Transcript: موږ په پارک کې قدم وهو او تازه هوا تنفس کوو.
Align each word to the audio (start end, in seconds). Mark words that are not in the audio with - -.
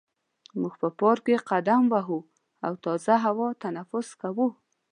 موږ 0.59 0.73
په 0.81 0.87
پارک 0.99 1.23
کې 1.27 1.43
قدم 1.49 1.81
وهو 1.93 2.19
او 2.65 2.73
تازه 2.85 3.15
هوا 3.25 3.47
تنفس 3.63 4.07
کوو. 4.21 4.47